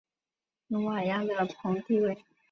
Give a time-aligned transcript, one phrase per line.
[0.65, 2.17] 努瓦亚勒蓬提维。